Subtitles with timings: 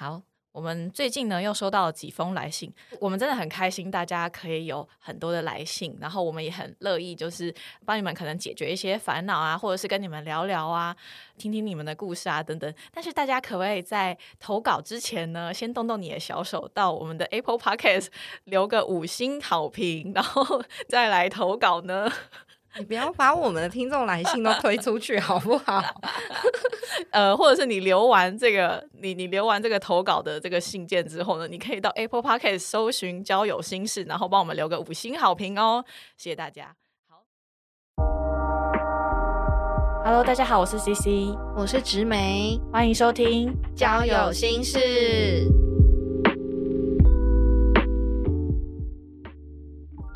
[0.00, 0.18] 好，
[0.52, 10.96] 我们最近呢又收到了几封来信，我们真的很开心，大家可以有很多的来信，然后我们也很乐意，就是帮你们可能解决一些烦恼啊，或者是跟你们聊聊啊，
[11.36, 12.74] 听听你们的故事啊等等。
[12.90, 18.06] 但是大家可不可以在投稿之前呢，先动动你的小手，到我们的 Apple Podcast
[18.44, 22.10] 留个五星好评，然后 再来投稿呢？
[22.78, 25.82] 你不要把我们的听众来信都推出去好不好？
[27.10, 35.84] 呃，或者是你留完这个，你你留完这个投稿的这个信件之后呢，你可以到 Apple Podcast 搜寻交友心事，然后帮我们留个五星好评哦，
[36.16, 36.76] 谢谢大家。
[37.08, 37.24] 好
[40.04, 45.69] ，Hello，大家好，我是 CC，我是植梅，欢迎收听交友心事。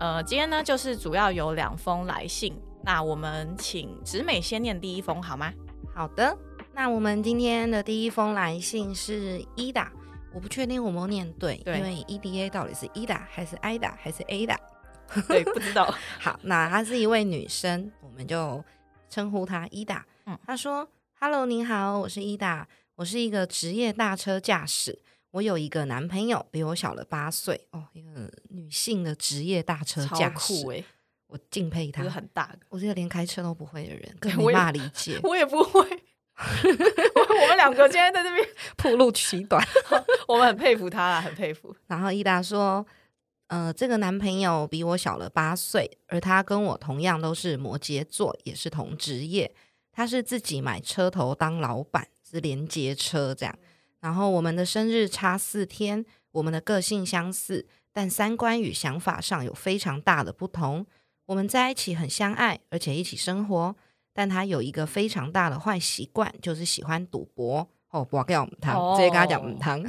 [0.04, 5.50] 呃，今天呢，就是主要有两封来信，那我们请直美先念第一封好吗？
[5.94, 6.36] 好的，
[6.74, 9.90] 那我们今天的第一封来信是伊达，
[10.34, 14.60] 我不确定我有念对，因为 E D A 到底是伊达还是 I 达还是 A 达？
[15.26, 15.94] 对，不知道。
[16.20, 18.62] 好，那她是一位女生，我们就
[19.08, 20.04] 称呼她伊达。
[20.26, 20.86] 嗯，她说
[21.18, 25.00] ：“Hello，您好，我是伊达，我是一个职业大车驾驶。”
[25.34, 30.64] 我有一个男朋友，比我小了八岁哦，一个女性的职业大车驾驶，
[31.26, 35.80] 我敬佩他，很大，我这个连开车都不会的人， 更无法理解， 我也不会。
[35.80, 38.46] 我们两个今天在这边
[38.78, 39.60] 铺路取短，
[40.28, 41.74] 我们很佩服他啊，很佩服。
[41.88, 42.86] 然后伊达说，
[43.48, 49.52] 呃，这个男朋友比我小了八岁，而他跟我同样都是摩羯座，也是同职业，
[49.90, 53.58] 他是自己买车头当老板，是连接车这样。
[54.04, 60.84] 然后我们的生日差四天，我们的个性相似，但三观与想法上有非常大的不同。
[61.24, 63.74] 我们在一起很相爱，而且一起生活，
[64.12, 67.66] 但他有一个非常大的坏习惯，就是喜欢赌博。
[67.88, 69.82] 哦，不要我们汤，直接跟他讲们汤，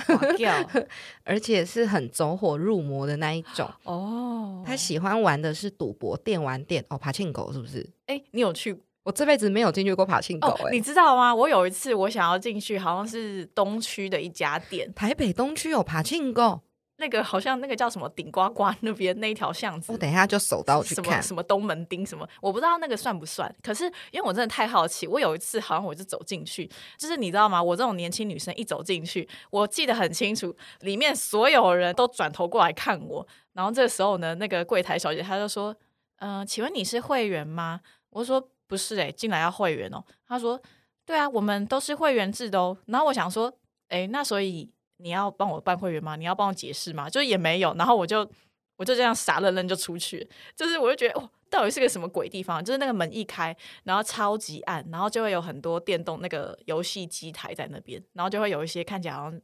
[1.26, 3.70] 而且是很走火入魔的那一种。
[3.84, 7.86] 哦，他喜欢玩的是赌博电玩店，哦，爬庆狗是不是？
[8.06, 8.80] 哎，你有去？
[9.06, 11.34] 我这辈子没有进去过爬庆狗，哎，你知道吗？
[11.34, 16.62] 我有一次我想要进去，好像是东区的一家店，台北东区有爬庆狗，
[16.98, 23.56] 那个好像那个叫什么顶呱呱那边那一条巷子，我等一下就走到去看什么东门町什么，我不知道那个算不算。
[23.62, 26.68] 可是因为我真的太好奇，我有一次好像我就走进去，
[26.98, 27.62] 就是你知道吗？
[27.62, 35.76] 我这种年轻女生一走进去，我记得很清楚，里面所有人都转头过来看我，然后这个时候呢，那个柜台小姐她就说
[36.18, 38.50] ：“嗯，请问你是会员吗？”我说。
[38.68, 40.04] 不是哎，进来要会员哦。
[40.28, 40.62] 他说
[41.06, 43.52] ：“对啊，我们都是会员制的哦。”然后我想说
[43.90, 46.16] ：“哎，那所以你要帮我办会员吗？
[46.16, 47.74] 你要帮我解释吗？”就也没有。
[47.76, 48.30] 然后我就
[48.78, 50.28] 我就这样傻愣愣就出去。
[50.56, 52.64] 就是我就觉得，哦，到底是个什么鬼地方？
[52.64, 59.42] 就是那个门一开，然后超级暗，然后就会有很多电动那个游戏机台在那边，然后就会有一些看起来好像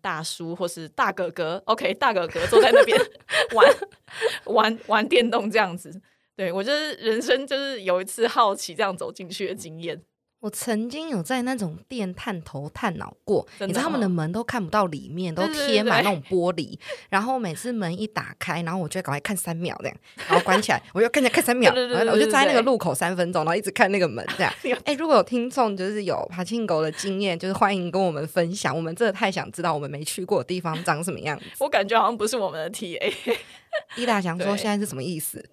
[0.00, 2.96] 大叔或是大哥哥，OK，大哥哥坐在那边
[3.54, 3.74] 玩
[4.54, 6.00] 玩玩电动这样子。
[6.38, 10.00] 对我就是人生就是有一次好奇这样走进去的经验。
[10.40, 16.78] 我曾经有在那种店探头探脑过，你知道他们的门都看不到里面，都贴满那种玻璃。
[17.08, 19.96] 然后每次门一打开，然后我就赶快看三秒这样，
[20.28, 24.52] 然后关起来，我又跟着看三秒，我就在那个路口三分钟，然后一直看那个门这样。
[24.86, 28.74] 哎，如果有听众就是有爬庆狗的经验，就是欢迎跟我们分享。
[28.74, 31.44] 我们真的太想知道我们没去过的地方长什么样子。
[31.58, 33.12] 我感觉好像不是我们的 TA。
[33.96, 35.44] 伊达想说现在是什么意思？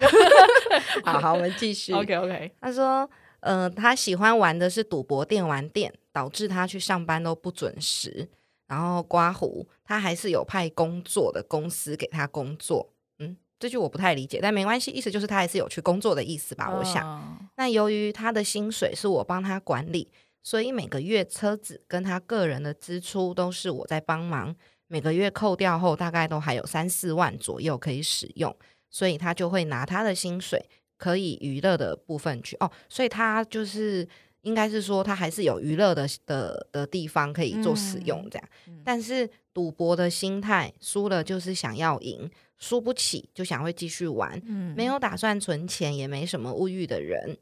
[1.04, 1.92] 好好，我们继续。
[1.92, 2.52] OK OK。
[2.62, 3.10] 他说。
[3.46, 8.28] 呃，他喜欢玩的是赌博电玩店，导致他去上班都不准时。
[8.68, 12.90] 然后刮胡，他还是有派工作的公司给他工作。
[13.20, 16.76] 嗯，这句我不太理解，但没关系，意思就是他还是有去工作的意思吧？
[16.76, 17.48] 我想。
[17.58, 20.12] 那由于他的薪水是我帮他管理，
[20.42, 24.56] 所以每个月车子跟他个人的支出都是我在帮忙。
[24.88, 28.56] 每个月扣掉后，大概都还有三四万左右可以使用，
[28.90, 30.68] 所以他就会拿他的薪水。
[30.98, 34.08] 可以娱乐的部分去哦，所以他就是
[34.42, 38.50] 应该是说他还是有娱乐的的的地方可以做使用这样，
[38.84, 44.40] 但是赌博的心态输了就是想要赢，输不起就想会继续玩，
[44.76, 47.38] 没有打算存钱，也没什么物欲的人。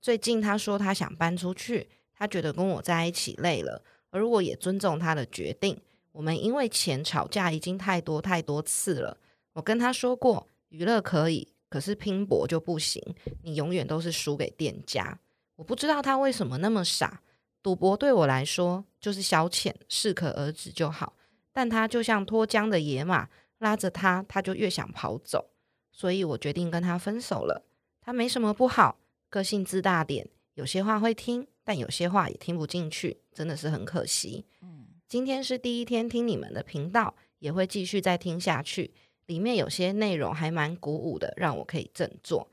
[0.00, 5.80] 最近他说他想搬出去，他觉得跟我在一起累了，而我也尊重他的决定。
[6.10, 9.16] 我们因为钱吵架已经太多太多次了，
[9.54, 11.48] 我跟他说过娱乐可以。
[11.72, 13.02] 可是拼搏就不行，
[13.40, 15.18] 你永远都是输给店家。
[15.56, 17.22] 我不知道他为什么那么傻。
[17.62, 21.16] 赌博对我来说就是消遣，适可而止就好。
[21.50, 25.48] 但他就像脱缰的野马，拉着他，他就越想跑走。
[25.90, 27.64] 所以我决定跟他分手了。
[28.02, 28.98] 他没什么不好，
[29.30, 34.44] 个性自大点，有些话会听，但有些话也听不进去，真的是很可惜。
[34.60, 38.92] 嗯今天是第一天听你们的频道，也会继续再听下去。
[39.26, 42.48] 里面有些内容还蛮鼓舞的，让我可以振作。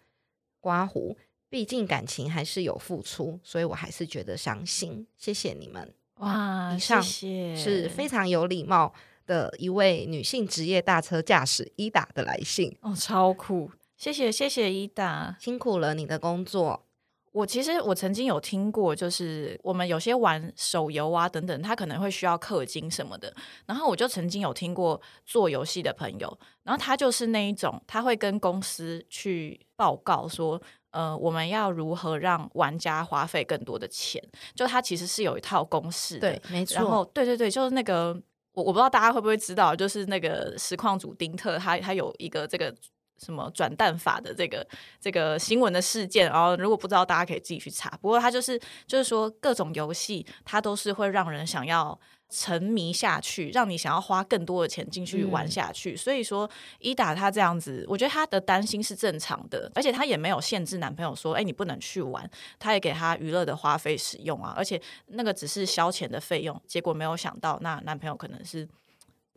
[0.60, 1.18] 刮胡，
[1.50, 5.08] 毕竟感情还是有付出，所以我还是觉得伤心。
[5.18, 5.94] 谢谢你们。
[6.16, 8.94] 哇，以上谢谢是非常有礼貌
[9.26, 15.38] 的一位女性职业大车驾驶伊达的来信，哦，超酷，谢谢谢谢伊达。
[15.40, 16.86] 辛苦了你的工作。
[17.32, 23.34] 我其实我曾经有听过，就是我们有些玩手游啊等等，他可能会需要氪金什么的。
[23.66, 30.62] 然后我就曾经有听过做游戏的朋友，然后他就是那一种，他会跟公司去报告说，
[30.92, 34.22] 呃，我们要如何让玩家花费更多的钱。
[34.56, 38.20] 就他其实是有一套公式的，对，没错然后，对对对，就是那个
[38.54, 42.76] 我我不知道大家会不会知道，就是那个实况主丁特，他他有一个这个
[43.20, 44.66] 什么转蛋法的这个
[45.00, 47.90] 这个新闻的事件，然后如果不知道，大家可以自己去查。
[48.02, 52.00] 不过他就是就是说各种游戏，它都是会让人想要。
[52.32, 55.98] 沉迷下去，让你想要花更多的钱进去玩嗯下去。
[55.98, 62.30] 所以说，伊达他这样子，我觉得他的担心是正常的，而且他也没有限制男朋友说，哎，你不能去玩，
[62.60, 68.70] 他也给他娱乐的花费使用啊，而且那个只是消遣的费用，结果没有想到，那男朋友可能是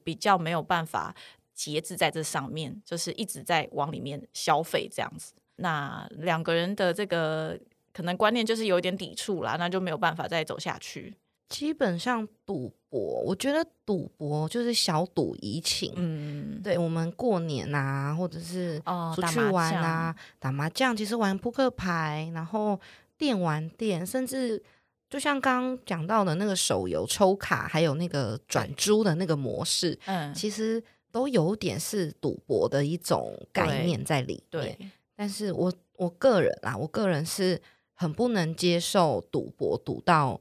[0.05, 1.15] 比较没有办法
[1.55, 5.33] 节制在这上面，就是一直在往里面消费这样子。
[5.57, 7.59] 那两个人的这个
[7.93, 11.15] 可能观念就是有一点抵触啦，那就没有办法再走下去。
[11.49, 15.93] 基本上赌博，我觉得赌博就是小赌怡情。
[15.97, 22.81] 嗯，对我们过年啊，或者是哦，出去玩啊，打麻将，其实玩扑克牌，然后
[23.19, 24.63] 电玩店，甚至
[25.11, 30.83] 就像刚刚讲到的那个手游抽卡，还有那个转珠的那个模式，嗯，其实
[31.13, 34.43] 都有点是赌博的一种概念在里面。
[34.51, 37.61] 对，但是我我个人啦，我个人是
[37.93, 40.41] 很不能接受赌博赌到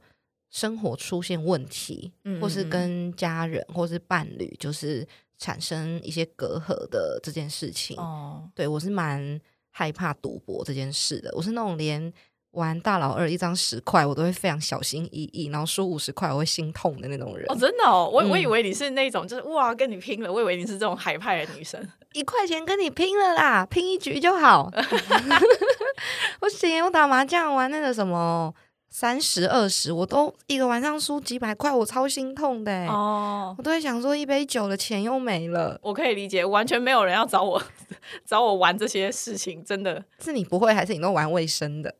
[0.49, 5.07] 生活出现问题，嗯或是跟家人或是伴侣就是
[5.37, 7.97] 产生一些隔阂的这件事情。
[7.97, 9.39] 哦，对我是蛮
[9.69, 11.31] 害怕赌博这件事的。
[11.35, 12.11] 我是那种连
[12.51, 17.45] 玩大老二一张十块，我都会非常小心翼翼，然后输五十块我会心痛的那种人。
[17.49, 21.81] 哦，真的哦，我我以嗯为你是那种就是哇跟你拼了，我以为你是这种海派的女生。
[22.13, 24.69] 一块钱跟你拼了啦，拼一局就好。
[26.41, 28.53] 不行，我打麻将玩那个什么
[28.89, 32.85] 三十二十，我都一个晚上输几百块，我超心痛的、欸。
[32.87, 35.79] 哦，我都会想说，一杯酒的钱又没了。
[35.81, 37.63] 我可以理解，完全没有人要找我
[38.27, 41.95] 找我玩这些事情，真的是你不会，还是你都玩卫生的？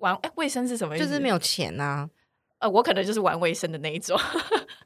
[0.00, 1.06] 玩哎，卫生是什么意思？
[1.06, 2.08] 就是没有钱啊。
[2.58, 4.18] 呃，我可能就是玩卫生的那一种。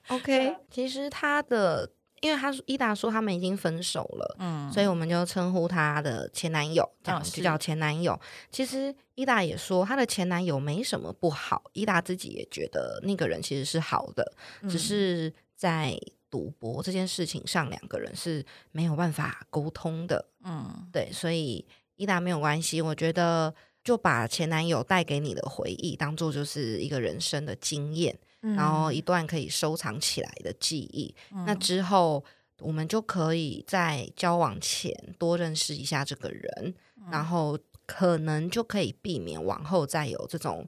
[0.08, 1.90] OK，其实他的，
[2.20, 8.19] 因为他说伊达说他们已经分手了，嗯所以我们就称呼他的前男友，这样嗯就叫前男友。
[8.50, 14.32] 其实伊达也说他的前男友没什么不好，伊达自己也觉得那个人其实是好的，
[14.62, 15.99] 嗯只是在
[16.31, 20.25] 赌博这件事情上，两个人是没有办法沟通的。
[20.44, 23.52] 嗯对，所以伊达没有关系，我觉得
[23.84, 31.14] 就把前男友带给你的回忆当做就是一个人生的经验，嗯然后一段可以收藏起来的记忆。
[31.46, 32.25] 那嗯之后，
[32.60, 40.66] 我们就可以在交往前多认识一下这个人，嗯然后可能就可以避免往后再有这种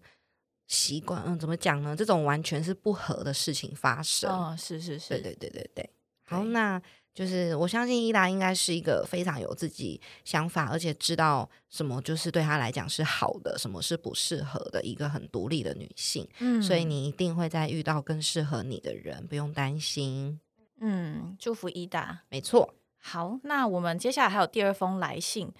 [0.66, 1.22] 习惯。
[1.24, 1.96] 嗯，怎么讲呢？
[1.96, 4.30] 这种完全是不合的事情发生。
[4.30, 5.90] 哦，是是是，对对对对对。
[6.24, 6.82] 好，那
[7.16, 16.28] 就是我相信伊达应该是一个非常有自己想法，而且知道什么就是对她来讲是好的，什么是不适合的一个很独立的女性。
[16.40, 20.38] 嗯所以你一定会再遇到更适合你的人，不用担心。
[20.80, 22.20] 嗯，祝福伊达。
[22.28, 25.50] 没错，好，那我们接下来还有第二封来信。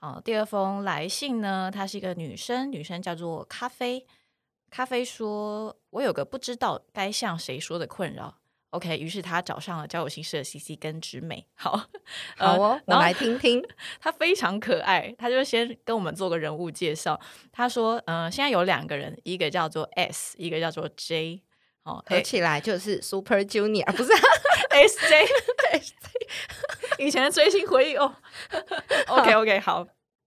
[0.00, 4.06] 哦，第二封来信呢，她是一个女生，女生叫做咖啡。
[4.68, 8.36] 咖啡说：“我有个不知道该向谁说的困扰。”
[8.70, 11.46] OK，于是他找上了交友心事的 CC 跟直美。
[11.54, 11.80] 好，
[12.38, 13.64] 呃好哦，我来听听。
[14.00, 17.18] 他非常可爱，他就先跟我们做个人物介绍。
[17.52, 21.42] 他说：“嗯、现在有两个人，一个叫做 S，一个叫做 J。
[21.84, 24.18] 哦合起来就是 Super Junior， 不是、 啊
[24.70, 25.28] ？S J，
[26.98, 28.12] 以前的追星回忆哦。
[29.06, 29.86] OK OK，好。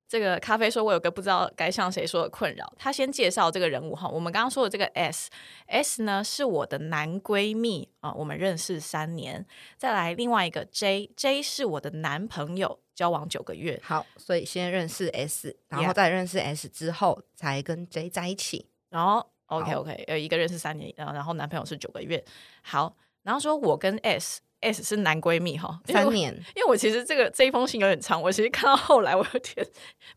[0.10, 2.74] 这个咖啡说，我有个不知道该向谁说的困扰。
[2.80, 9.46] 他先介绍这个人物哈，我们刚刚说的这个 S，S 呢是我的男闺蜜啊、我们认识三年。
[9.78, 13.80] 再来另外一个 J，J 是我的男朋友，交往九个月。
[13.84, 18.68] 好，所以先认识 S，然后再认识 S 之后，才跟 J 在一起。
[18.90, 22.26] 然后 OK OK，有一个认识三年，然后然后男朋友是九个月。
[22.64, 29.66] 好，然后说我跟 S S 是男闺蜜哈，三年，因为我其实这个这一封信有点长，我其实看到后来我有点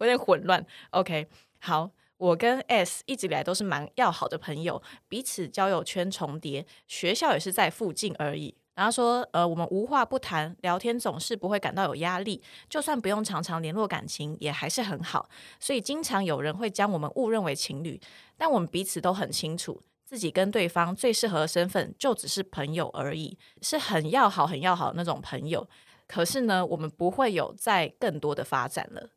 [0.01, 0.65] 有点混乱。
[0.91, 1.27] OK，
[1.61, 8.55] 好，我跟 S 一直以来都是蛮要好的朋友，彼此交友圈重叠，学校也是在附近而已。
[8.75, 15.29] 然后说，呃，我们无话不谈，聊天总是不会感到有压力，就算不用常常联络感情，也还是很好。
[15.61, 18.01] 所以经常有人会将我们误认为情侣，
[18.39, 25.66] 但我们彼此都很清楚，自己跟对方最适合的身份就只是朋友而已，是很要好、很要好那种朋友。
[26.07, 29.09] 可是呢，我们不会有再更多的发展了。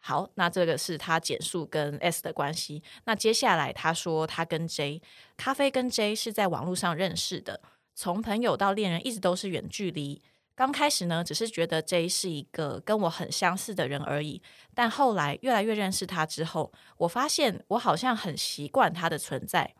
[0.00, 2.82] 好，那这个是他简述跟 S 的关系。
[3.04, 5.02] 那接下来他说，他跟 J
[5.36, 7.60] 咖啡跟 J 是在网络上认识的。
[7.94, 10.22] 从朋友到恋人，一直都是远距离。
[10.54, 14.40] 刚开始呢，只是觉得 J 是一个跟我很相似的人而已。
[14.74, 19.74] 但后来越来越认识他之后，我发现我好像很习惯他的存在。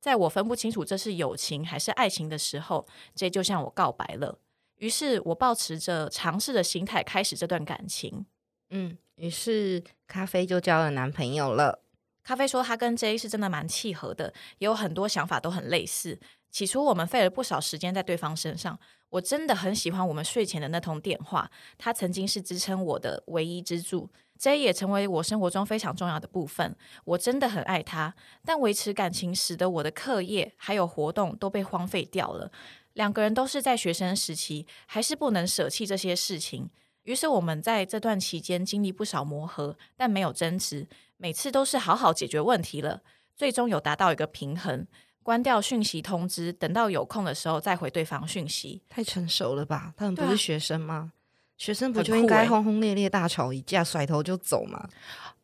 [0.00, 4.38] 在我分不清楚这是友情还是爱情的时候，J 就向我告白了。
[4.76, 8.26] 于是我抱持着尝试的心态开始这段感情。
[8.70, 11.82] 嗯，于是咖啡就交了男朋友了。
[12.22, 16.20] 咖啡说他跟 J 是真的蛮契合的，也有很多想法都很类似。
[16.50, 18.78] 起初我们费了不少时间在对方身上，
[19.10, 26.76] 我真的很喜欢我们睡前的那通电话，它曾经是支撑我的唯一支柱这也成为我生活中非常重要的部分。
[27.04, 28.14] 我真的很爱他，
[28.44, 32.50] 但维持感情使得我的课业还有活动都被荒废掉了。
[32.94, 36.70] 两个人都是在学生时期，还是不能舍弃这些事情。
[37.02, 40.86] 于是我们在这段期间经历不少磨合，但没有争执，
[41.16, 43.02] 每次都是好好解决问题了，
[43.34, 44.86] 最终有达到一个平衡。
[45.28, 48.80] 关掉讯息通知，等到有空的时候再回对方讯息。
[48.88, 49.92] 太成熟了吧？
[49.94, 51.12] 他们不是学生吗？
[51.58, 54.88] 学生不就应该轰轰烈烈大吵一架，甩头就走吗？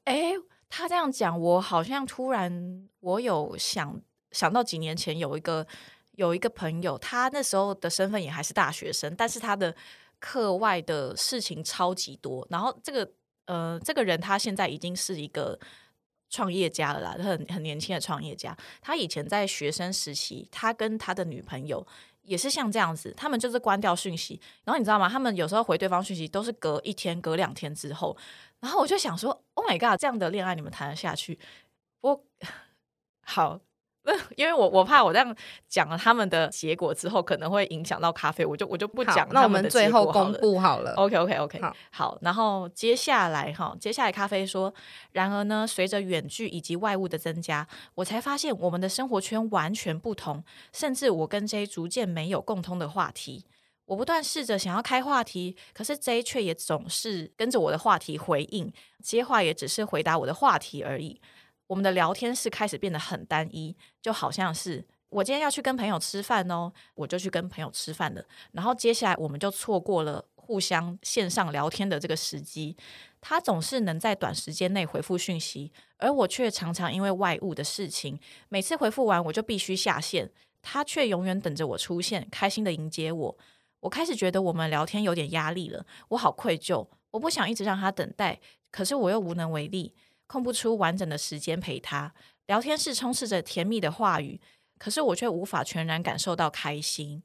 [0.05, 0.33] 哎，
[0.71, 4.01] 他这样讲，我好像突然我有想
[4.31, 5.67] 想到几年前有一个
[6.13, 9.75] 有一个朋友，他那时候的身份也还是大学生，但是他的
[10.19, 12.47] 课外的事情超级多。
[12.49, 13.07] 然后这个
[13.45, 15.61] 呃，这个人他现在已经是一个。
[16.35, 18.57] 创业家了啦，很很年轻的创业家。
[18.81, 21.87] 他以前在学生时期，他跟他的女朋友
[22.23, 24.41] 也是像这样子，他们就是关掉讯息。
[24.65, 25.09] 然后你知道吗？
[25.09, 28.17] 他们有时候回对方讯息都是隔一天、隔两天之后。
[28.59, 31.39] 然后我就想说：“Oh my god，这样的恋爱你们谈得下去？”
[32.03, 32.25] 我
[33.23, 33.61] 好。
[34.37, 35.35] 因为我我怕我这样
[35.67, 39.27] 讲了他们的结果之后，可能会影响到咖啡，我就我就不讲。
[39.33, 40.93] 那我们最后公 布好了。
[40.97, 42.19] OK OK OK，好。
[42.21, 44.73] 然后接下来哈，接下来咖啡说，
[45.13, 53.47] 然而呢，随着远距以及外物的增加，我才发现我们的生活圈完全不同，甚至我跟 J 逐渐没有共通的话题。
[53.87, 61.21] 我不断试着想要开话题，可是 J 却也总是跟着我的话题回应，接话也只是回答我的话题而已。
[61.67, 68.25] 我们的聊天室开始变得很单一，就好像是我今天要去跟朋友吃饭哦，我就去跟朋友吃饭了。
[68.53, 72.77] 然后接下来我们就错过了互相线上聊天的这个时机。
[73.21, 80.31] 他总是能在短时间内回复讯息，而我却常常因为外务的事情，每次回复完我就必须下线，
[80.61, 83.39] 他却永远等着我出现，开心的迎接我。
[83.81, 88.39] 我开始觉得我们聊天有点压力了，我好愧疚，我不想一直让他等待，
[88.71, 89.95] 可是我又无能为力。
[90.27, 92.15] 空不出完整的时间陪他
[92.47, 94.41] 聊天，室充斥着甜蜜的话语，
[94.79, 97.23] 可是我却无法全然感受到开心。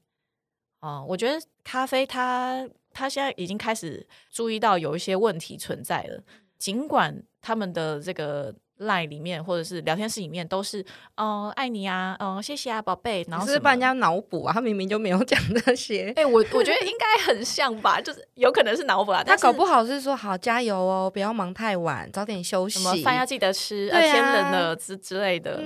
[0.81, 6.23] 哦，我觉得咖啡他他现在已经开始注意到有一些问题存在了，
[6.57, 8.55] 尽管他们的这个。
[8.79, 10.83] 赖里面或者是聊天室里面都是
[11.15, 16.11] 哦爱你啊哦谢谢啊宝贝，然后是帮人家脑补啊，他明明就没有 讲那些。
[16.15, 19.23] 哎，我我觉得应该很像吧，就是有可能是脑补啊。
[19.23, 25.61] 他搞不好是说好加油哦，不要忙太晚，早点休息，什么饭要记得吃，啊，天冷了之之类的。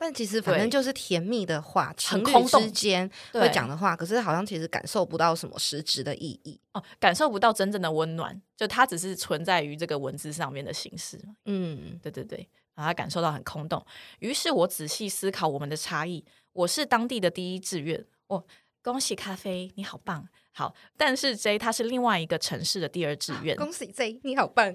[0.00, 11.20] 但其实反正就是甜蜜的话，情侣之间会讲的话，可是好像其实感受不到什么实质的意义哦，感受不到真正的温暖，就它只是存在于这个文字上面的形式。
[11.44, 13.84] 嗯，对对对，把它感受到很空洞。
[14.20, 16.24] 于是我仔细思考我们的差异。
[16.52, 18.42] 我是当地的第一志愿，哦，
[18.82, 20.26] 恭喜咖啡，你好棒。
[20.52, 23.56] 好，但是 J 他是另外一个城市的第二志愿。
[23.56, 24.66] 恭喜 J，你好棒，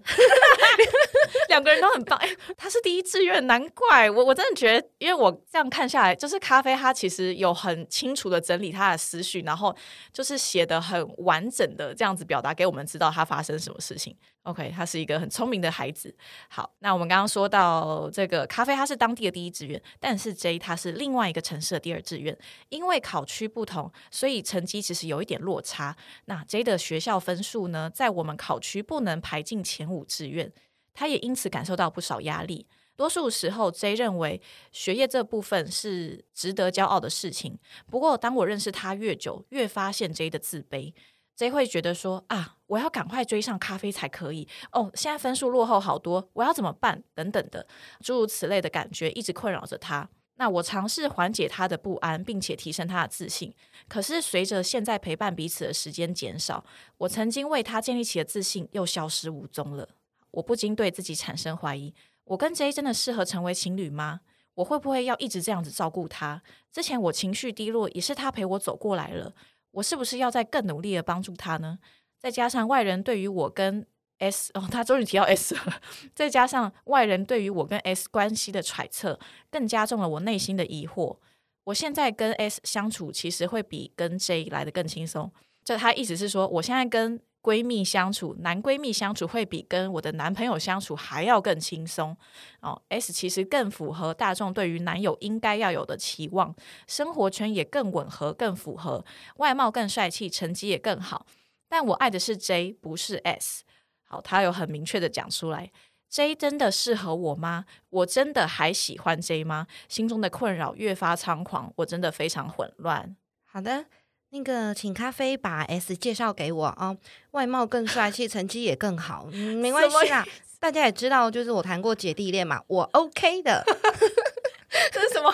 [1.50, 2.18] 两个人都很棒。
[2.20, 9.76] 哎，他是第一志愿，难怪我我真的觉得，因为我这样看下来，就是咖啡他其实有很清楚的整理他的思绪，然后
[10.12, 14.16] 就是写的很完整的这样子表达给我们知道他发生什么事情。
[14.44, 16.16] OK，他是一个很聪明的孩子。
[16.50, 22.38] 好，那我们刚刚说到这个咖啡，他是当地的第一志愿，但是 J 他是另外一个城市的第二志愿。
[22.70, 25.98] 因为考区不同，所以成绩其实有一点落差。
[26.26, 30.52] 那 J 的学校分数呢，在我们考区不能排进前五志愿，
[30.96, 32.66] 他也因此感受到不少压力。
[32.96, 37.60] 多数时候，J 认为学业这部分是值得骄傲的事情。
[37.86, 40.94] 不过，当我认识他越久，越发现 J 的自卑。
[41.36, 47.04] J 会觉得说啊，我要赶快追上咖啡才可以哦，现在分数落后好多，我要怎么办？
[47.14, 47.68] 等等的
[48.00, 50.10] 诸如此类的感觉一直困扰着他。
[50.38, 53.54] 那我尝试缓解他的不安，并且提升他的自信。
[53.90, 56.64] 可是随着现在陪伴彼此的时间减少，
[57.00, 59.90] 我曾经为他建立起的自信又消失无踪了。
[60.36, 61.94] 我不禁对自己产生怀疑：
[62.26, 64.22] 我跟 J 真的适合成为情侣吗？
[64.56, 66.42] 我会不会要一直这样子照顾他？
[66.72, 69.34] 之前我情绪低落，也是他陪我走过来了。
[69.72, 71.80] 我是不是要再更努力的帮助他呢？
[72.18, 73.86] 再加上外人对于我跟
[74.20, 75.82] S 哦，他终于提到 S 了。
[76.14, 79.20] 再加上外人对于我跟 S 关系的揣测，
[79.52, 81.18] 更加重了我内心的疑惑。
[81.66, 85.32] 我现在跟 S 相处，其实会比跟 J 来的更轻松。
[85.64, 92.18] 就他意思是说，我现在跟闺蜜相处，男闺蜜相处会比跟我的男朋友相处还要更轻松
[92.62, 92.82] 哦。
[92.90, 96.56] S 其实更符合大众对于男友应该要有的期望，
[96.88, 101.28] 生活圈也更吻合、更符合，外貌更帅气，成绩也更好。
[101.70, 103.64] 但我爱的是 J，不是 S。
[104.06, 105.72] 好，他有很明确的讲出来
[106.10, 107.66] ，J 真的适合我吗？
[107.92, 109.68] 我真的还喜欢 J 吗？
[109.88, 113.16] 心中的困扰越发猖狂，我真的非常混乱。
[113.46, 113.86] 好的。
[114.32, 116.96] 那个，请咖啡把 S 介绍给我啊，
[117.32, 120.26] 外貌更帅气，成绩也更好，嗯，没关系啦。
[120.60, 123.64] 大家也知道，就是我谈过姐弟恋嘛，我 OK 的。
[124.92, 125.34] 这是什么？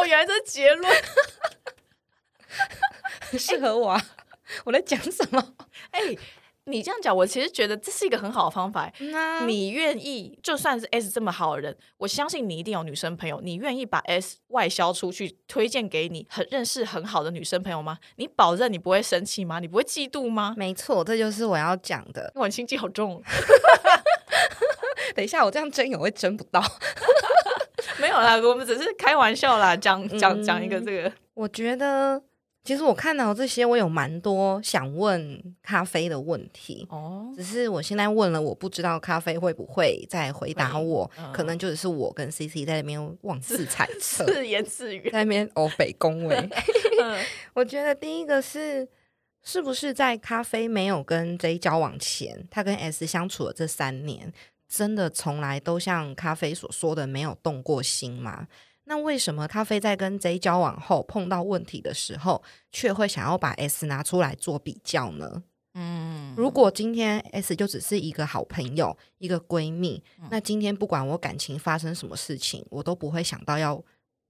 [0.00, 0.92] 我原来这是结论，
[3.38, 3.90] 适合我。
[3.90, 4.04] 啊！
[4.64, 5.54] 我在讲什么？
[5.92, 6.16] 哎。
[6.68, 8.90] 你这样讲，我其实觉得这是一个很好的方法。
[9.46, 13.40] 你愿意，就算是 S 这么好的人，我相信你一定有女生朋友。
[13.40, 17.98] 你愿意把 S 外销出去，推荐给你很认识很好的女生朋友吗？
[18.16, 19.60] 你保证你不会生气吗？
[19.60, 20.54] 你不会嫉妒吗？
[20.56, 22.32] 没错，这就是我要讲的。
[22.34, 23.22] 我心机好重。
[25.14, 26.60] 等一下，我这样争也会争不到。
[28.00, 31.12] 没有啦，我们只是开玩笑啦，讲讲讲一个这个。
[31.34, 32.20] 我觉得。
[32.66, 37.32] 其实我看到这些，我有蛮多想问咖啡的问题哦。
[37.36, 41.08] 只是我现在问了，我不知道咖啡会不会再回答我。
[41.32, 46.50] 可能就只是我跟 C C 在那边妄自猜测、自言自语，在那边欧北恭维。
[47.54, 48.88] 我觉得第一个是，
[49.44, 54.32] 是不是在咖啡没有跟 J 交往前，他跟 S 相处的这三年，
[54.68, 58.48] 真的从来都像咖啡所说的没有动过心吗？
[58.88, 65.42] 那为什么咖啡在跟 J 交往后碰到问题的时候，却会想要把 S 拿出来做比较呢？
[65.74, 73.82] 嗯，如果今天 S 就只是一个好朋友、一个闺蜜，那今天不管我感情发生什么事情，我都不会想到要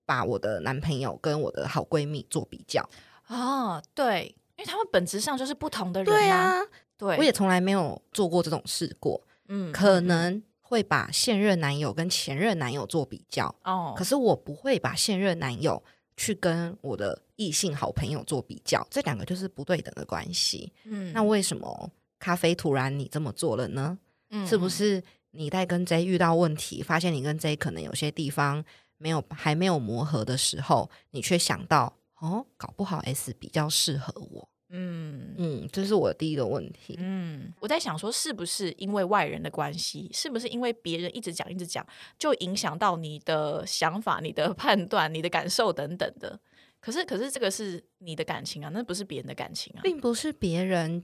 [0.05, 2.83] 把我的男朋友跟我的好闺蜜做比较。
[3.29, 6.07] 哦，对，因为他们本质上就是不同的人。
[6.07, 6.55] 对啊，
[6.97, 9.23] 对，我也从来没有做过这种事过。
[9.49, 10.43] 嗯，可能。
[10.69, 15.81] 会把现任男友跟前任男友做比较哦，可是我不会把现任男友
[16.17, 20.73] 去跟我的异性好朋友做比较，这两个就是不对等的关系。
[20.83, 23.97] 嗯，那为什么咖啡突然你这么做了呢？
[24.31, 25.01] 嗯，是不是
[25.31, 28.65] 你在跟 J 遇到问题，发现你跟 J 可能有些地方
[28.99, 34.49] 没有还没有磨合的时候，你却想到哦，搞不好 S 比较适合我。
[34.69, 36.97] 嗯嗯，这是我第一个问题。
[36.99, 41.87] 嗯，我在想说，是不是因为外人的关系，是不是因为别人一直讲一直讲，
[42.19, 46.41] 就影响到你的想法、你的判断、你的感受等等的？
[46.81, 51.03] 可是，可是这个是你的感情啊，那不是别人的感情啊，并不是别人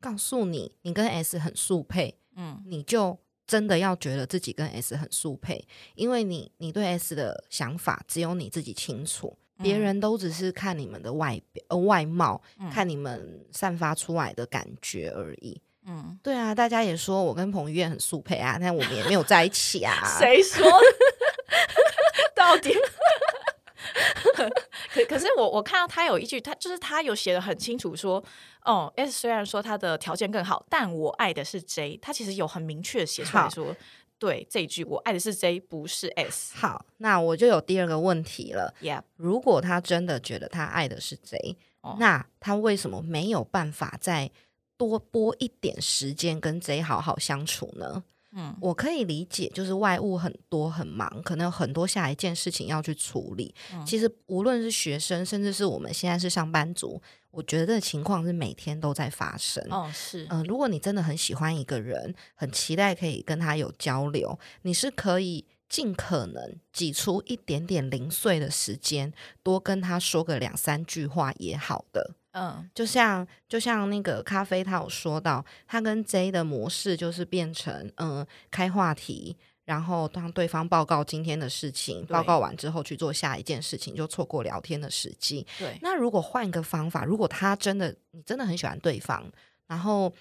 [0.00, 9.38] 告诉你你跟 S 很速配，嗯，你就真的要觉得自己跟 S 很速配，因为你你对 S 的想法只有你自己清楚。
[9.58, 12.40] 别人都只是看你们的外表、呃外貌，
[12.72, 15.60] 看你们散发出来的感觉而已。
[15.84, 19.92] 嗯，对啊，大家也说我跟彭于晏很速配啊，但我们也没有在一起啊。
[20.18, 20.64] 谁说？
[22.36, 22.72] 到底？
[24.94, 28.22] 可可是我我看到他有一句，他就是他有写的很清楚，说
[28.64, 31.98] 哦，S 虽然说他的条件更好，但我爱的是 J。
[32.00, 33.74] 他其实有很明确的写出来说。
[34.22, 36.54] 对这一句，我爱的是 J，不是 S。
[36.54, 38.72] 好，那我就有第二个问题了。
[38.80, 41.56] Yeah，如果他真的觉得他爱的是 J，
[41.98, 44.30] 那他为什么没有办法再
[44.76, 48.04] 多拨一点时间跟 J 好好相处呢？
[48.34, 53.54] 嗯，我可以理解，就是外务很多很忙，可能有很多下一件事情要去处理。
[53.86, 57.00] 其实无论是学生，甚至是我们现在是上班族。
[57.30, 59.66] 我觉得这个情况是每天都在发生。
[59.70, 69.10] 哦，是，嗯，如果你真的很喜欢一个人，很期待可以跟他有交流，你是可以尽可能挤出一点点零碎的时间，
[69.42, 72.10] 多跟他说个两三句话也好的。
[72.32, 79.34] 嗯，就像就像那个咖啡，他有说到，他跟 J 的模式就是变成，嗯，开话题。
[79.64, 85.46] 然后当对方报告今天的事情，报告完之后去做下一件事情，就错过聊天的时机。
[85.58, 89.24] 对，那如果换一个方法，如果他真的你真的很喜欢对方，
[89.66, 90.12] 然后。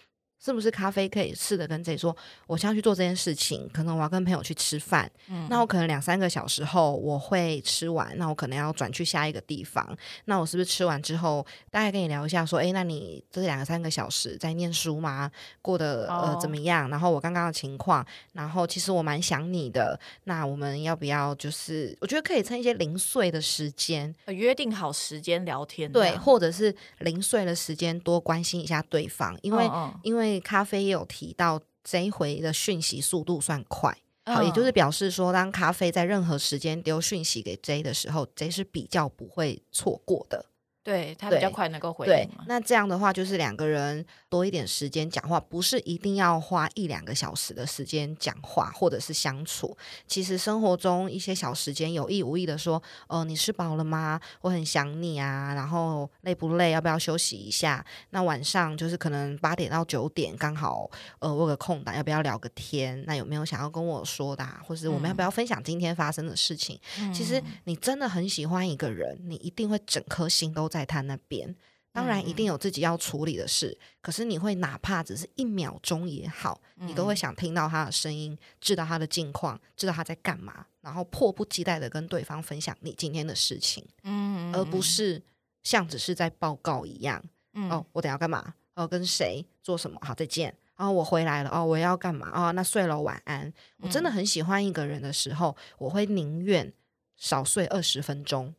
[0.44, 2.16] 是不是咖啡可以试着跟自己说，
[2.48, 5.10] 我现在去做这件事情，可能我要跟朋友去吃饭，
[5.50, 15.30] 那我可能两三个小时后我会吃完，那我可能要转去下一个地方，那我是不是吃完之后，大概跟你聊一下，说，哎，那你这两个三个小时在念书吗？
[15.62, 16.90] 过得呃怎么样？
[16.90, 29.70] 然后我刚刚的情况，然后其实我蛮想你的，那我们要不要就是，我觉得可以趁一些零碎的时间，约定好时间聊天，对，或者是零碎的时间多关心一下对方，因为
[30.02, 30.31] 因为。
[30.40, 40.46] 咖啡也有提到，这一回的讯息速度算快，好，也就是表示说，当咖啡在任何时间丢讯息给 J 的时候，J 是比较不会错过的。
[40.84, 49.78] 对他比较快能够回应那这样的话，就是两个人多一点时间讲话，不是一定要花一两个小时的时间讲话或者是相处。
[50.08, 54.20] 其实生活中一些小时间，有意无意的说：“哦，你吃饱了吗？
[54.42, 56.72] 我很想你啊。”然后累不累？
[56.72, 57.86] 要不要休息一下？
[58.10, 60.90] 那晚上就是可能八点到九点刚好，
[61.20, 63.04] 呃，我有个空档，要不要聊个天？
[63.06, 64.44] 那有没有想要跟我说的？
[64.66, 66.80] 或是我们要不要分享今天发生的事情？
[67.14, 70.71] 其实你真的很喜欢一个人，你一定会整颗心都。
[70.72, 71.56] 在他那边，
[71.92, 73.78] 当然一定有自己要处理的事。
[74.02, 83.86] 可是你会哪怕只是一秒钟也好，你都会想听到他的声音，知道他的近况，知道他在干嘛，然后迫不及待的跟对方分享你今天的事情。
[84.04, 85.22] 嗯，而不是
[85.64, 87.22] 像只是在报告一样。
[87.70, 88.54] 哦，我等下干嘛？
[88.76, 90.00] 哦，跟谁做什么？
[90.02, 90.56] 好，再见。
[90.78, 91.50] 哦，我回来了。
[91.52, 92.32] 哦，我要干嘛？
[92.34, 93.54] 哦，那睡了，晚安。
[93.80, 96.72] 我真的很喜欢一个人的时候，我会宁愿
[97.18, 98.56] 少睡二十分钟。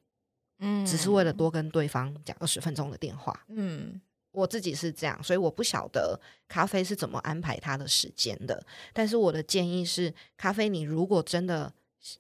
[0.65, 3.45] 嗯，只是为了多跟对方讲二十分钟的电话。
[3.49, 8.65] 嗯，我自己是这样，所以我不晓得咖啡是怎么安排他的时间的。
[8.93, 11.73] 但是我的建议是，咖啡，你如果真的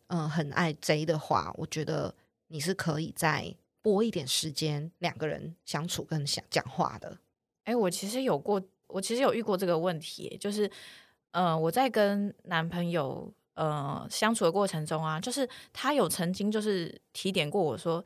[0.09, 2.12] 嗯很爱 J 的话，我觉得
[2.48, 7.16] 你是可以再拨一点时间，两个人相处跟想讲话的。
[7.62, 10.68] 哎，我其实有过，我其实有遇过这个问题，就是
[11.31, 18.05] 嗯，我在跟男朋友呃相处的过程中啊，就是他有曾经就是提点过我说。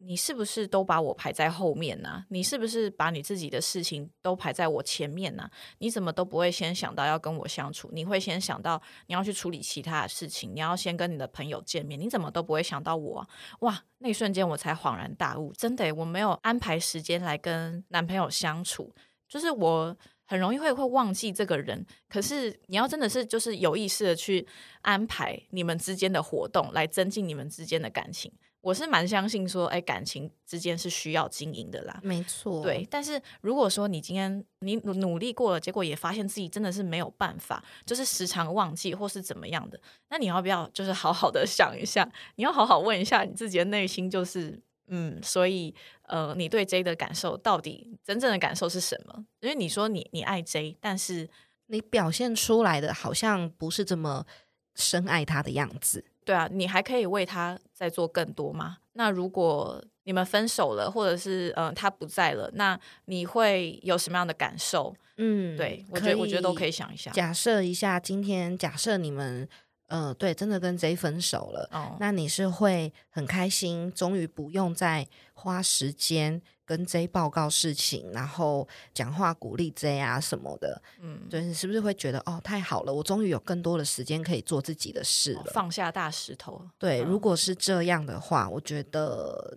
[0.00, 2.24] 你是不是都把我排在后面呢？
[2.30, 5.50] 你是不是把你自己的事情都排在我前面呢？
[5.78, 7.90] 你怎么都不会先想到要跟我相处？
[7.92, 13.28] 你会先想到你要去处理其他的事情，你要先跟你的朋友见面，你怎么都不会想到我？
[13.60, 13.84] 哇！
[13.98, 18.94] 那一瞬间我才恍然大悟，真的，我没有安排时间来跟男朋友相处，
[19.28, 21.84] 就是我很容易会会忘记这个人。
[22.08, 24.46] 可是你要真的是就是有意识的去
[24.82, 28.32] 安排你们之间的活动，来增进你们之间的感情。
[28.60, 31.98] 我是蛮相信说，哎，感情之间是需要经营的啦。
[32.02, 32.86] 没错，对。
[32.90, 42.10] 但是如果说你今天你努力过了，结果也发现自己真的是没有办法，就是时常忘记或是怎么样的，那你要不要就是好好的想一下？
[42.34, 49.24] 你要好好问一下你自己的内心，就是嗯，所以呃，你对 J 的感受到底真正的感受是什么？
[49.40, 51.30] 因为你说你你爱 J，但是
[51.66, 54.26] 你表现出来的好像不是这么
[54.74, 56.04] 深爱他的样子。
[56.28, 58.76] 对啊，你还可以为他再做更多吗？
[58.92, 64.94] 那如果你们分手了，或者是嗯他不在了，那你会有什么样的感受？
[65.16, 67.10] 嗯，对我觉得我觉得都可以想一下。
[67.12, 69.48] 假设一下，今天假设你们。
[69.88, 86.60] 呃，对，真的跟 J 分手了，那你是会很开心，终于不用再花时间跟 J 报告事情，然后讲话鼓励 J 啊什么的，嗯，对，你是不是会觉得哦，太好了，我终于有更多的时间可以做自己的事了，放下大石头。
[86.78, 89.56] 对，如果是这样的话，我觉得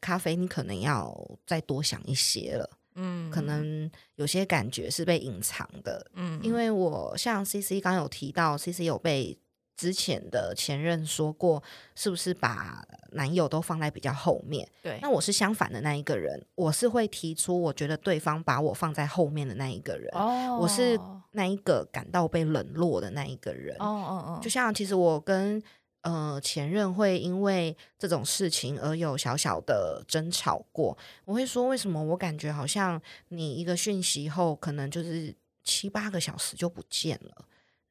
[0.00, 1.14] 咖啡你可能要
[1.46, 9.38] 再多想一些了，嗯，可能有些感觉是被隐藏的，嗯，因为我像 C C 刚有提到，C C 有被。
[9.76, 11.62] 之前的前任说过，
[11.94, 14.66] 是不是把男友都放在比较后面？
[14.82, 20.10] 对，那我是相反的那一个人，我是会提出我觉得对方把我放在后面的那一个人。
[20.14, 20.98] 哦，我是
[21.32, 23.76] 那一个感到被冷落的那一个人。
[23.78, 25.62] 哦哦哦，就像其实我跟
[26.02, 30.96] 呃前任会因为这种事情而有小小的争吵过。
[31.24, 37.44] 我会说，为什么我感觉好像你一个讯息后，可能就是七八个小时就不见了。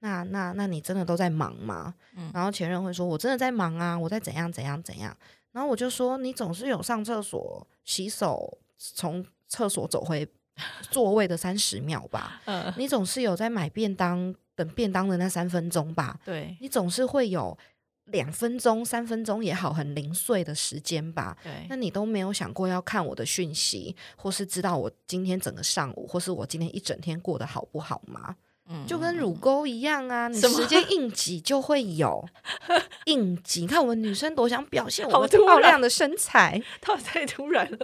[0.05, 1.95] 那那那你真的都在忙吗？
[2.15, 5.17] 嗯，然后前任会说：“我真的在忙啊，我在怎样怎样怎样。”
[5.51, 10.27] 然后我就说：“你总是有上厕所、洗手，从厕所走回
[10.91, 12.39] 座位的三十秒吧？
[12.45, 16.19] 嗯，你总是有在买便当、等便当的那三分钟吧？
[16.23, 17.57] 对，你总是会有
[18.05, 21.35] 两分钟、三分钟也好，很零碎的时间吧？
[21.43, 28.35] 对，那你都没有想过要看我的讯息，或是知道我今天整个上午，或是我今天一整天过得好不好吗？”
[28.67, 32.23] 嗯就跟乳沟一样啊，你什么时间硬挤就会有
[33.05, 33.61] 硬挤。
[33.61, 37.77] 你看我们女生多想表现我们漂亮的身材，到太突然了。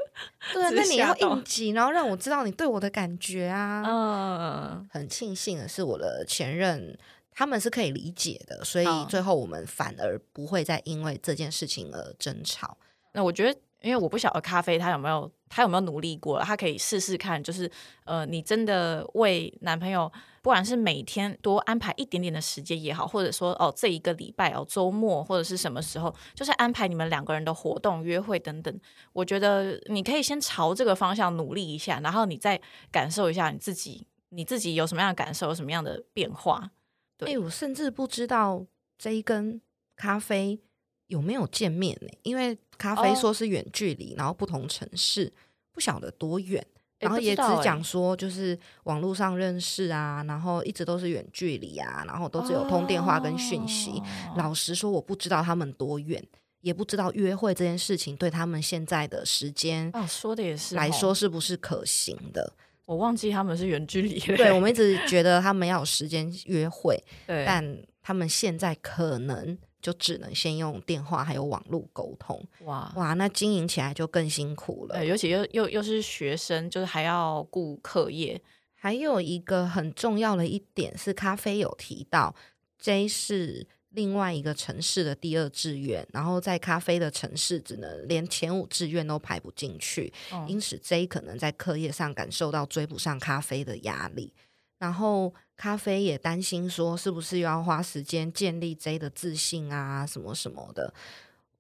[0.54, 3.84] 对啊，那你要吓到硬挤，然后让我知道你对我的感觉啊。
[3.86, 6.98] 嗯，很庆幸的是，我的前任
[7.34, 12.78] 他们是可以理解的，所以嗯最后我们反而不会再因为这件事情而争吵。
[13.14, 17.70] 那我觉得，因为我不晓得咖啡他有没有他有没有努力过，他可以试试看，就是
[18.06, 28.80] 呃，你真的为男朋友，不管是每天多安排一点点的时间也好，或者说哦这一个礼拜哦周末或者是什么时候，就是安排你们两个人的活动、约会等等。
[29.14, 36.72] 我觉得你可以先朝这个方向努力一下，然后你再感受一下你自己，你自己有什么样的感受，有什么样的变化。
[37.18, 38.66] 对哎、我甚至不知道
[38.98, 39.62] 这一根
[39.96, 40.60] 咖啡
[41.08, 45.32] 有没有见面呢、因为咖啡哦说是远距离，然后不同城市，
[45.72, 46.60] 不晓得多远。
[47.00, 53.92] 诶然后也只讲说，就是网络上认识啊，然后一直都是远距离啊，然后都只有通电话跟讯息。
[53.92, 56.24] 哦老实说，我不知道他们多远，
[56.62, 62.54] 也不知道约会这件事情对他们现在的时间啊，说的也是哦来说，是不是可行的。
[62.86, 64.38] 我忘记他们是远距离了。
[64.38, 72.42] 对我们一直觉得他们要有时间约会， 但他们现在可能就只能先用电话还有网络沟通。
[72.66, 72.92] 哇。
[72.96, 75.06] 哇，那经营起来就更辛苦了呃，。
[75.06, 78.42] 尤其又又又是学生，就是还要顾课业，
[78.74, 82.36] 还有一个很重要的一点是，咖啡有提到
[82.80, 94.34] ，J 是另外一个城市的第二志愿，然后在咖啡的城市只能连前五志愿都排不进去，嗯因此 J 可能在课业上感受到追不上咖啡的压力。
[94.80, 100.92] 然后咖啡也担心说，是不是又要花时间建立 J 的自信啊，什么什么的。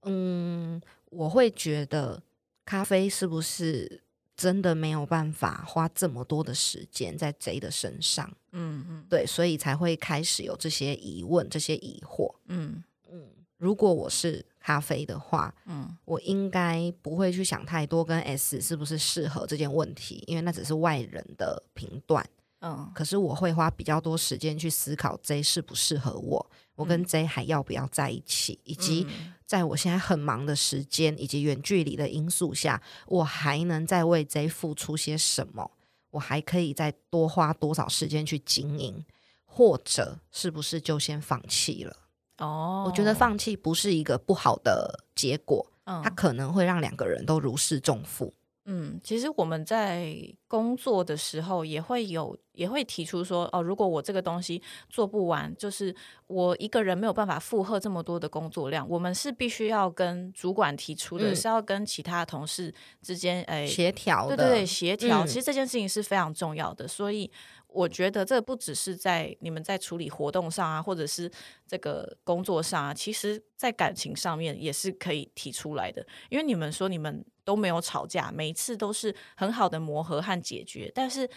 [0.01, 2.19] 嗯，我会觉得
[2.65, 4.01] 咖啡是不是
[4.35, 8.27] 真的没有办法花这么多的时间在 J 的身上？
[8.53, 12.33] 嗯嗯对，所以才会开始有这些疑问、这些疑惑。
[12.47, 13.27] 嗯嗯，
[13.59, 22.27] 如果我是咖啡的话，嗯我应该不会去想太多跟 S 是不是适合这件问题，因为那只是外人的评断。
[22.61, 35.71] 嗯可是我会花比较多时间去思考 J 适不适合我，我跟 J 还要不要在一起，以及嗯在我现在很忙的时间以及远距离的因素下，我还能再为 J 付出些什么？
[36.11, 39.03] 我还可以再多花多少时间去经营，
[39.45, 41.95] 或者是不是就先放弃了？
[42.37, 48.33] 哦，我觉得放弃不是一个不好的结果，嗯它可能会让两个人都如释重负。
[48.73, 50.15] 嗯，其实我们在
[50.47, 55.93] 工作的时候也会有，也会提出说，哦，如果我这个东西做不完，就是
[56.27, 65.25] 我一个人没有办法负荷这么多的工作量，我们是必须要跟主管提出的，嗯是要跟其他同事之间，哎，协调的，对对对，协调。
[65.25, 67.29] 嗯其实这件事情是非常重要的，所以
[67.67, 71.29] 我觉得这不只是在你们在处理活动上啊，或者是
[71.67, 76.05] 这个工作上啊，其实在感情上面也是可以提出来的。
[76.29, 81.29] 因为你们说你们都没有吵架，每一次都是很好的磨合和解决，但是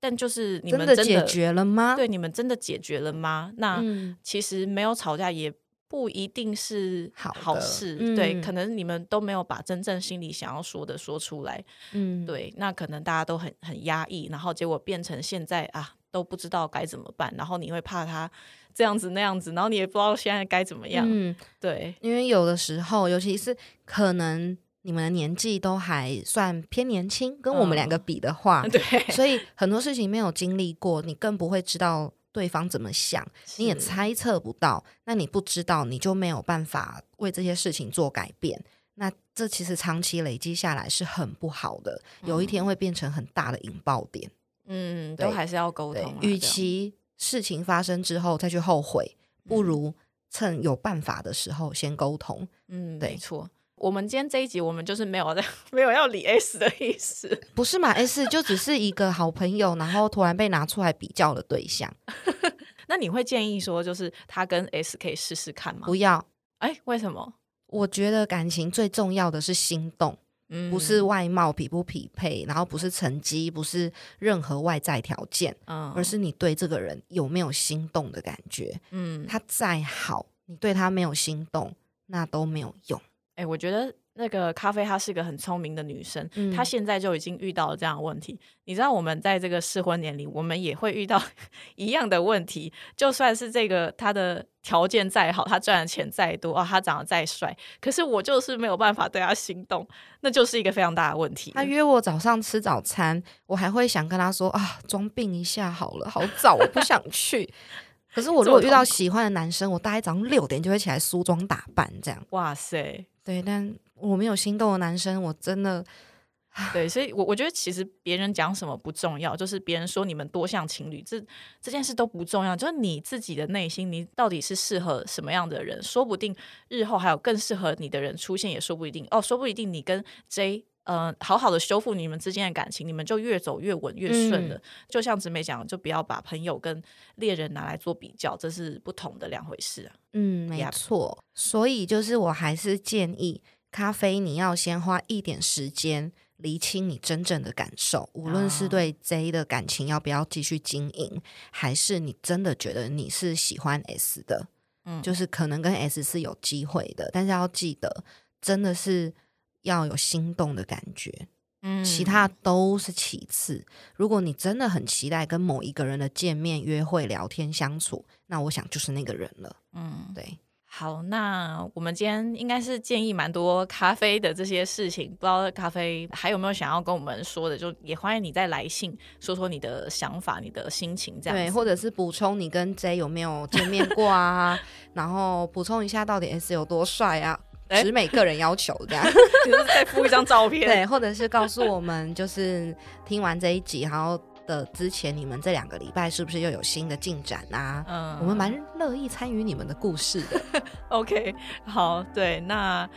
[0.00, 1.94] 但就是你们真真的解决了吗？
[1.94, 3.52] 对，你们真的解决了吗？
[3.58, 5.52] 那、嗯，其实没有吵架也
[5.88, 8.40] 不一定是好事，对，嗯。
[8.40, 11.62] 可能你们都没有把真正心里想要说的说出来，
[11.92, 18.30] 嗯，对，那可能大家都很很压抑，然后结果变成现在啊都不知道该怎么办，然后你会怕他
[18.74, 28.80] 这样子那样子，然后你也不知道现在该怎么样，嗯，对，因为有的时候，尤其是可能你们的年纪都还算偏年轻，跟我们两个比的话， 对，
[29.12, 33.26] 所以很多事情没有经历过，你更不会知道对方怎么想，
[33.58, 34.84] 你也猜测不到。
[35.04, 38.62] 那你不知道，你就没有办法为这些事情做改变。
[38.94, 44.30] 那这其实长期累积下来是很不好的，有一天会变成很大的引爆点。
[44.66, 49.16] 嗯，都还是要沟通啊，，与其事情发生之后再去后悔，
[49.48, 49.94] 不嗯如
[50.30, 52.46] 趁有办法的时候先沟通。
[52.68, 53.48] 嗯，对没错。
[53.82, 61.92] 我们今天这一集，我们就是没有在 没有要理 S 的意思，不是嘛？S 就只是一个好朋友，然后突然被拿出来比较的对象，
[62.86, 65.96] 那你会建议说，就是他跟 S 可以试试看吗不？
[65.96, 66.24] 要。
[66.58, 67.34] 哎，为什么？
[67.66, 70.16] 我觉得感情最重要的是心动，
[70.50, 78.80] 嗯不是外貌匹不匹配，然后不是成绩，不是任何外在条件，嗯而是你对这个人有没有心动的感觉。
[78.92, 81.74] 嗯，他再好，你对他没有心动，
[82.06, 83.02] 那都没有用。
[83.42, 88.38] 哎、我觉得那个咖啡她是个很聪明的女生，嗯她现在就已经遇到了这样的问题。
[88.66, 91.20] 你知道我们在这个适婚年龄，我们也会遇到
[91.74, 92.72] 一样的问题。
[92.96, 99.84] 就算是这个她的条件再好，她赚的钱再多啊，她长得再帅，可是我就是没有办法对她心动，
[100.20, 101.50] 那就是一个非常大的问题。
[101.52, 107.52] 他约我早上吃早餐，我还会想跟他说啊，装病一下好了，好早，我不想去。
[108.14, 112.22] 可是我如果遇到喜欢的男生，我大概早上六点就会起来梳妆打扮这样。
[112.28, 115.84] 哇塞，对，但我没有心动的男生，我真的
[116.72, 121.18] 对，所以我我觉得其实别人讲什么不重要，就是别人说你们多像情侣，这
[121.60, 126.34] 这件事都不重要，就是你自己的内心，你到底是适合什么样的人，说不定
[126.68, 130.64] 日后还有更适合你的人出现，也说不一定哦，说不一定你跟 J。
[130.84, 134.60] 呃，好好的修复你们之间的感情，你们就越走越稳越顺了。
[134.88, 136.82] 就像直美讲，就不要把朋友跟
[137.16, 139.94] 猎人拿来做比较，这是不同的两回事啊。
[140.12, 141.22] 嗯，没错。
[141.34, 143.40] 所以就是我还是建议
[143.70, 154.48] 咖啡，你要先花一点时间厘清你真正的感受，无论是啊对 J 的感情要不要继续经营，还是你真的觉得你是喜欢 S 的，
[154.84, 158.04] 嗯就是可能跟 S 是有机会的，但是要记得，
[158.40, 159.14] 真的是
[159.62, 161.28] 要有心动的感觉。
[161.64, 163.64] 嗯其他都是其次。
[163.94, 169.56] 如果你真的很期待跟某一个人的见面、约会、聊天、相处，那我想就是那个人了。
[169.72, 184.58] 嗯，对，好，那我们今天应该是建议蛮多咖啡的这些事情，不知道咖啡还有没有想要跟我们说的，就也欢迎你再来信说说你的想法、你的心情这样对，或者是补充你跟 J 有没有见面过啊，
[184.94, 187.38] 然后补充一下到底 S 有多帅啊。
[187.72, 189.04] 哎直美个人要求这样，
[189.46, 190.68] 就是再附一张照片。
[190.68, 197.84] 对，或者是告诉我们，就是听完这一集，然后的之前，你们这两个礼拜是不是又有新的进展啊？
[197.88, 200.62] 嗯我们蛮乐意参与你们的故事的。
[200.90, 202.88] OK，好，对，那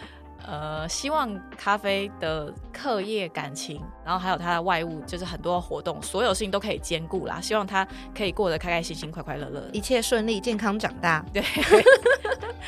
[0.48, 7.42] 呃，希望咖啡的课业、感情，然后还有他的外物，就是很多活动，所有事情都可以兼顾啦。
[7.42, 9.68] 希望他可以过得开开心心、快快乐乐。
[9.74, 11.26] 一切顺利，健康长大。
[11.34, 11.42] 对，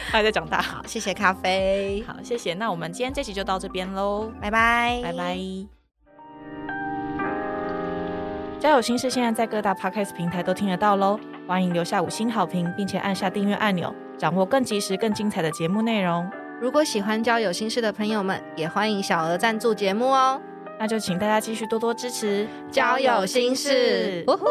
[0.09, 0.59] 他还在长大。
[0.59, 2.53] 好，谢谢咖啡，好，谢谢。
[2.55, 5.37] 那我们今天这期就到这边喽，拜拜，拜拜。
[8.59, 16.27] 家有心事现在在各大 podcast 平台都听得到喽，欢迎留下五星好评，并且按下订阅按钮，掌握更及时、更精彩的节目内容。
[16.59, 20.41] 如果喜欢交友心事的朋友们，也欢迎小额赞助节目哦。
[20.79, 24.45] 那就请大家继续多多支持交友心事，呜呼！